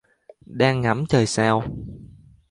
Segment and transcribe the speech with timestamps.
[0.45, 1.63] Đang ngắm trời sao